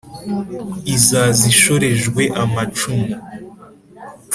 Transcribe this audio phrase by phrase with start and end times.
[0.95, 3.15] izaza ishorejwe amacumu